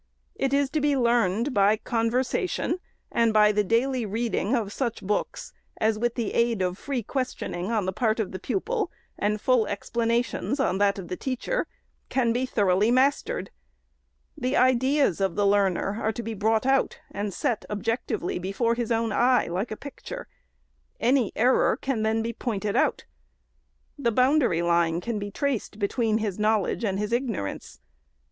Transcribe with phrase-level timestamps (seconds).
[0.33, 2.79] It is to be learned by conversation,
[3.11, 7.71] and by the daily reading of such books, as with the aid of free questioning
[7.71, 11.67] on the part of the pupil, and full explanations on that of the teacher,
[12.09, 13.51] can be thoroughly mastered.
[14.35, 18.91] The ideas of the learner are to be brought out, and set, objectively, before his
[18.91, 20.27] own eyes, like a picture.
[20.99, 23.05] Any error can then be pointed out.
[23.99, 27.77] The boundary line can be traced between his knowledge and his ignorance.